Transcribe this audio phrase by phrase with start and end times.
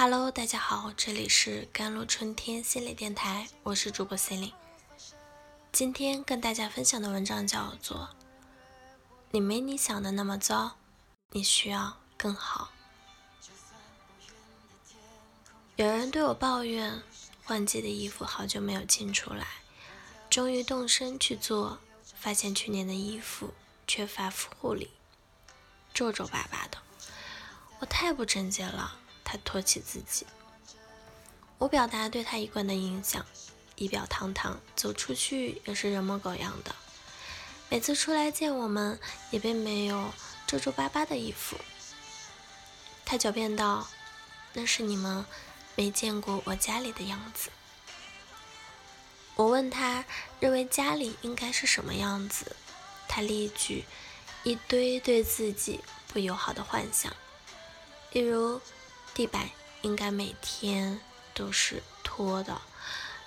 [0.00, 4.52] Hello，大家好，这里是甘露春天心理电台，我是主播心灵。
[5.72, 8.08] 今天跟大家分享的文章叫做
[9.32, 10.76] 《你没你想的那么糟，
[11.32, 12.70] 你需要更好》。
[15.74, 17.02] 有人对我抱怨，
[17.42, 19.48] 换季的衣服好久没有进出来，
[20.30, 21.80] 终于动身去做，
[22.14, 23.52] 发现去年的衣服
[23.88, 24.92] 缺乏护理，
[25.92, 26.78] 皱皱巴巴的，
[27.80, 29.00] 我太不整洁了。
[29.30, 30.26] 他托起自己，
[31.58, 33.26] 我表达对他一贯的印象，
[33.76, 36.74] 仪表堂堂，走出去也是人模狗样的。
[37.68, 38.98] 每次出来见我们，
[39.30, 40.14] 也并没有
[40.46, 41.58] 皱皱巴巴的衣服。
[43.04, 43.86] 他狡辩道
[44.54, 45.26] ：“那是你们
[45.74, 47.50] 没见过我家里的样子。”
[49.36, 50.06] 我问他
[50.40, 52.56] 认为家里应该是什么样子，
[53.06, 53.84] 他列举
[54.42, 57.14] 一堆对自己不友好的幻想，
[58.12, 58.58] 例如。
[59.18, 59.50] 地板
[59.82, 61.00] 应该每天
[61.34, 62.62] 都是拖的，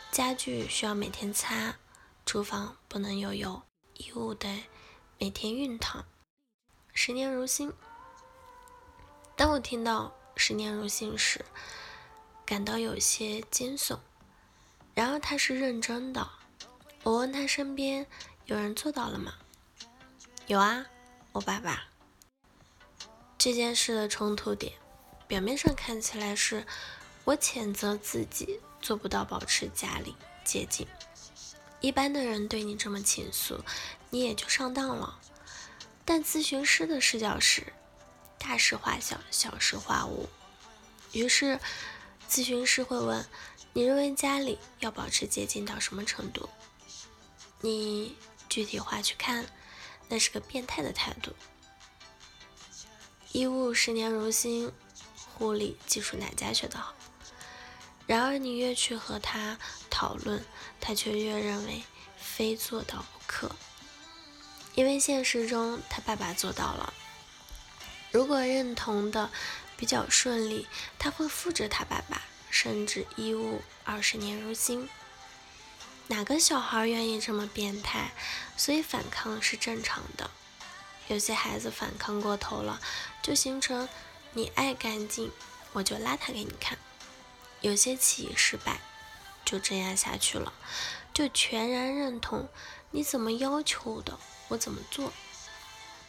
[0.10, 1.76] 家具需要每天擦，
[2.26, 3.62] 厨房不能有油，
[3.98, 4.64] 衣物得
[5.20, 6.06] 每天熨烫。
[6.94, 7.74] 十年如新。
[9.36, 11.44] 当我听到“十年如新”时，
[12.46, 14.00] 感到有些惊悚。
[14.94, 16.26] 然而他是认真的。
[17.04, 18.08] 我问他身边
[18.46, 19.34] 有人做到了吗？
[20.48, 20.86] 有啊，
[21.34, 21.84] 我爸爸。
[23.38, 24.81] 这件事的冲突点。
[25.32, 26.66] 表面上看起来是
[27.24, 30.86] 我谴责自己做不到保持家里洁净，
[31.80, 33.64] 一般的人对你这么倾诉，
[34.10, 35.18] 你也就上当了。
[36.04, 37.72] 但咨询师的视角是
[38.38, 40.28] 大事化小，小事化无。
[41.14, 41.58] 于是
[42.30, 43.26] 咨询师会问：
[43.72, 46.50] 你认为家里要保持洁净到什么程度？
[47.62, 48.18] 你
[48.50, 49.46] 具体化去看，
[50.10, 51.32] 那是个变态的态度。
[53.32, 54.70] 衣物十年如新。
[55.34, 56.94] 护理技术哪家学得好？
[58.08, 59.58] 然而你越去和他
[59.90, 60.44] 讨论，
[60.82, 61.84] 他却越认为
[62.18, 63.52] 非做到不可。
[64.76, 66.94] 因为现实中他爸爸做到了。
[68.12, 69.30] 如果认同的
[69.78, 70.68] 比较顺利，
[71.00, 74.90] 他会复制他爸爸，甚至衣物二十年如新。
[76.08, 78.12] 哪个小孩愿意这么变态？
[78.58, 80.30] 所以反抗是正常的。
[81.08, 82.82] 有些孩子反抗过头了，
[83.22, 83.88] 就形成。
[84.34, 85.30] 你爱干净，
[85.74, 86.78] 我就邋遢给你看。
[87.60, 88.80] 有些起义失败，
[89.44, 90.54] 就这样下去了，
[91.14, 92.48] 就全然认同
[92.92, 95.12] 你怎么要求的，我怎么做。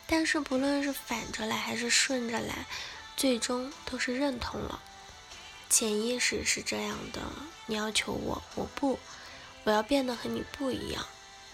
[0.06, 2.66] 但是不论是反着来还是顺着来，
[3.16, 4.80] 最终都是认同了。
[5.68, 7.20] 潜意识是这样的：
[7.66, 9.00] 你要求我，我不，
[9.64, 11.04] 我要变得和你不一样，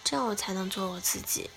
[0.05, 1.49] 这样我才能做我自己。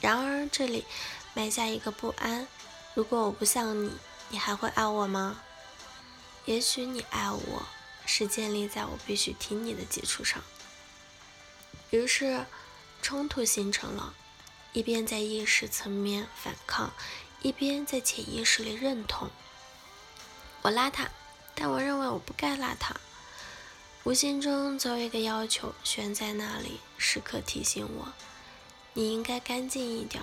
[0.00, 0.86] 然而这里
[1.34, 2.46] 埋下一个不安：
[2.94, 3.90] 如果我不像你。
[4.30, 5.42] 你还会爱我吗？
[6.46, 7.66] 也许你爱我
[8.06, 10.42] 是建立在我必须听你的基础上。
[11.90, 12.46] 于是
[13.02, 14.14] 冲突形成了，
[14.72, 16.92] 一边在意识层面反抗，
[17.42, 19.28] 一边在潜意识里认同。
[20.62, 21.08] 我邋遢，
[21.54, 22.94] 但我认为我不该邋遢。
[24.04, 28.12] 无形中总有一个要求悬在那里，时刻提醒我：
[28.94, 30.22] 你应该干净一点。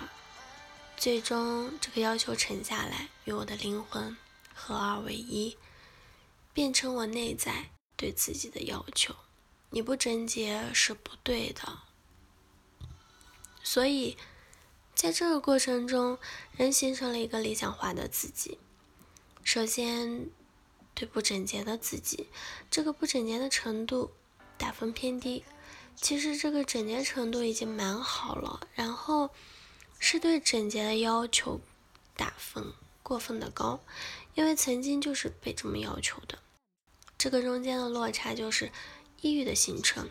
[1.00, 4.18] 最终，这个要求沉下来，与我的灵魂
[4.52, 5.56] 合二为一，
[6.54, 9.16] 变成我内在对自己的要求。
[9.70, 11.84] 你不贞洁是不对的。
[13.62, 14.18] 所以，
[14.96, 16.18] 在这个过程中，
[16.54, 18.58] 人形成了一个理想化的自己。
[19.44, 20.32] 首先，
[20.96, 22.28] 对不整洁的自己，
[22.72, 24.14] 这个不整洁的程度
[24.58, 25.46] 打分偏低。
[25.96, 28.68] 其实，这个整洁程度已经蛮好了。
[28.74, 29.30] 然后。
[30.00, 31.60] 是对整洁的要求
[32.16, 33.80] 打分过分的高，
[34.36, 36.38] 因为曾经就是被这么要求的。
[37.18, 38.72] 这个中间的落差就是
[39.22, 40.10] 抑郁的形成。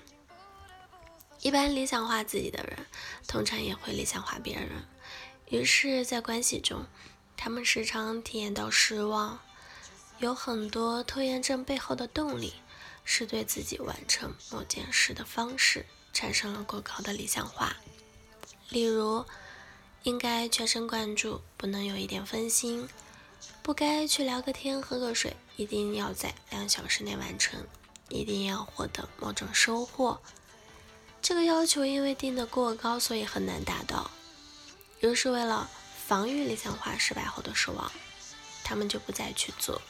[1.40, 2.86] 一般理想化自己的人，
[3.28, 4.70] 通常也会理想化别人。
[5.50, 6.86] 于是，在关系中，
[7.36, 9.38] 他们时常体验到失望。
[10.18, 12.54] 有很多拖延症背后的动力，
[13.04, 17.76] 是对自己完成某件事的方式产生了过高的理想化。
[18.70, 19.24] 例如。
[20.06, 22.86] 应该全神贯注，不能有一点分心；
[23.60, 27.58] 不该去聊个天、喝个水，一定要在两小时内完成；
[28.08, 30.20] 一定要获得某种收获。
[31.20, 34.08] 这个要求因为定得过高，所以很难达到。
[35.00, 35.68] 于是，为了
[36.06, 37.90] 防御理想化失败后的失望，
[38.62, 39.82] 他们就不再去做。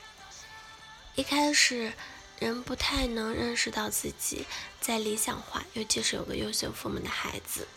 [1.15, 1.93] 一开始，
[2.39, 4.47] 人不太能认识到自己
[4.81, 7.69] 在理想化，尤其是有个优秀父母的孩子。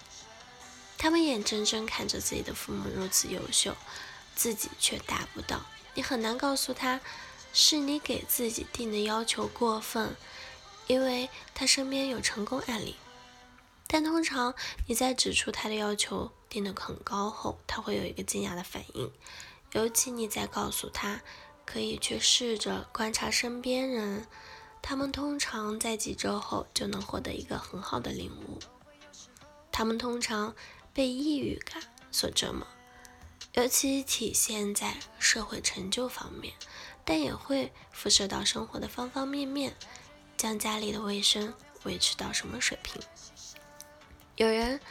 [0.99, 3.73] 他们眼睁睁看着自己的父母如此优秀，
[4.35, 5.61] 自己却达不到。
[5.93, 6.99] 你很难告诉他，
[7.53, 10.17] 是你给自己定的要求过分，
[10.87, 12.97] 因为他身边有成功案例。
[13.87, 14.53] 但通常
[14.87, 19.09] 你在指出他的要求定得很高后，他会有一个惊讶的反应。
[19.71, 21.21] 尤其你在告诉他
[21.65, 24.27] 可以去试着观察身边人，
[24.81, 28.59] 他们通常在几周后就能获得一个很好的领悟。
[29.71, 30.53] 他们通常
[30.99, 31.81] 被抑郁感
[32.11, 32.67] 所折磨，
[33.53, 36.53] 尤其体现在社会成就方面，
[37.05, 39.73] 但也会辐射到生活的方方面面，
[40.35, 41.53] 将家里的卫生
[41.83, 43.01] 维持到什么水平？
[44.35, 44.81] 有人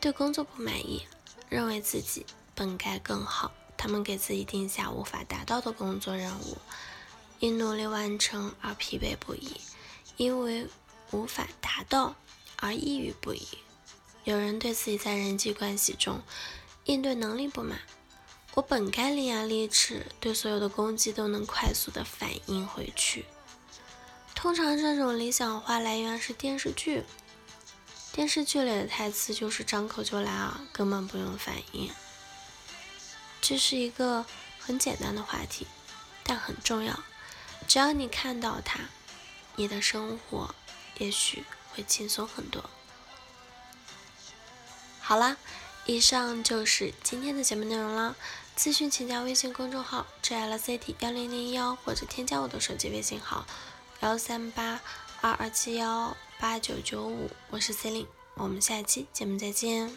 [0.00, 1.06] 对工作不满意，
[1.48, 2.26] 认为自己
[2.56, 3.52] 本该更好。
[3.76, 6.58] 他们给自己定下无法达到的工作任务，
[7.38, 9.60] 因努力完成而疲惫不已，
[10.16, 10.66] 因为
[11.12, 12.16] 无法达到
[12.56, 13.46] 而抑郁不已。
[14.26, 16.20] 有人对自己在人际关系中
[16.86, 17.78] 应对能力不满，
[18.54, 23.24] 我本该伶牙俐齿，对所有的攻击都能快速的反应回去。
[24.34, 27.04] 通常这种理想化来源是电视剧。
[28.12, 31.88] 电视剧里的台词就是张口就来啊，根本不用反应。
[33.40, 34.26] 这是一个
[34.58, 35.68] 很简单的话题，
[36.24, 36.98] 但很重要。
[37.68, 38.80] 只要你看到它，
[39.54, 40.52] 你的生活
[40.98, 42.68] 也许会轻松很多。
[45.08, 45.36] 好啦，
[45.84, 48.16] 以上就是今天的节目内容啦。
[48.58, 53.46] 咨询请加微信公众号 “jlct 幺零零幺”或者添加我的手机微信号
[54.00, 54.80] 幺三八
[55.20, 56.16] 二二七幺。
[56.40, 59.96] 八九九五，我是 Celine，，我们下期节目再见。